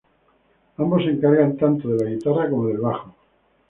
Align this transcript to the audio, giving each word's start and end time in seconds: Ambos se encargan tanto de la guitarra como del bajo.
Ambos 0.77 1.03
se 1.03 1.11
encargan 1.11 1.55
tanto 1.57 1.89
de 1.89 2.03
la 2.03 2.09
guitarra 2.09 2.49
como 2.49 2.65
del 2.69 2.79
bajo. 2.79 3.13